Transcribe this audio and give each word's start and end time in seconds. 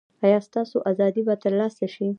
ایا 0.25 0.39
ستاسو 0.47 0.77
ازادي 0.91 1.21
به 1.27 1.35
ترلاسه 1.43 1.85
شي؟ 1.93 2.07